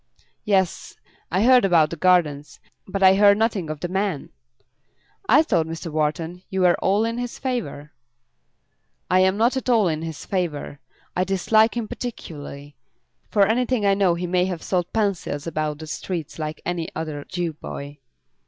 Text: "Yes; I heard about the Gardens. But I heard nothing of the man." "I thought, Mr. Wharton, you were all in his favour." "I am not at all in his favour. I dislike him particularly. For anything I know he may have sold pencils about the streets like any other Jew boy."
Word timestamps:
"Yes; 0.45 0.95
I 1.29 1.43
heard 1.43 1.63
about 1.63 1.91
the 1.91 1.95
Gardens. 1.95 2.59
But 2.87 3.03
I 3.03 3.13
heard 3.13 3.37
nothing 3.37 3.69
of 3.69 3.81
the 3.81 3.87
man." 3.87 4.31
"I 5.29 5.43
thought, 5.43 5.67
Mr. 5.67 5.91
Wharton, 5.91 6.41
you 6.49 6.61
were 6.61 6.73
all 6.79 7.05
in 7.05 7.19
his 7.19 7.37
favour." 7.37 7.91
"I 9.11 9.19
am 9.19 9.37
not 9.37 9.55
at 9.55 9.69
all 9.69 9.87
in 9.87 10.01
his 10.01 10.25
favour. 10.25 10.79
I 11.15 11.23
dislike 11.23 11.77
him 11.77 11.87
particularly. 11.87 12.75
For 13.29 13.45
anything 13.45 13.85
I 13.85 13.93
know 13.93 14.15
he 14.15 14.25
may 14.25 14.45
have 14.45 14.63
sold 14.63 14.91
pencils 14.91 15.45
about 15.45 15.77
the 15.77 15.85
streets 15.85 16.39
like 16.39 16.63
any 16.65 16.89
other 16.95 17.23
Jew 17.25 17.53
boy." 17.53 17.99